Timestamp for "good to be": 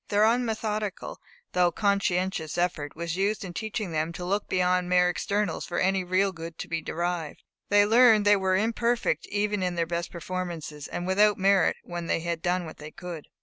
6.31-6.81